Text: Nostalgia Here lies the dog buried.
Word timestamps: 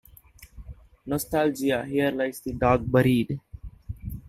Nostalgia 1.05 1.83
Here 1.85 2.09
lies 2.09 2.39
the 2.39 2.53
dog 2.53 2.91
buried. 2.91 3.39